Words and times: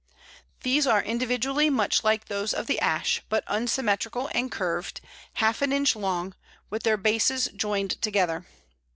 These 0.63 0.87
are 0.87 1.03
individually 1.03 1.69
much 1.69 2.03
like 2.03 2.25
those 2.25 2.55
of 2.55 2.65
the 2.65 2.79
Ash, 2.79 3.21
but 3.29 3.43
unsymmetrical 3.45 4.31
and 4.33 4.51
curved, 4.51 4.99
half 5.33 5.61
an 5.61 5.71
inch 5.71 5.95
long, 5.95 6.33
with 6.71 6.81
their 6.81 6.97
bases 6.97 7.49
joined 7.55 8.01
together. 8.01 8.47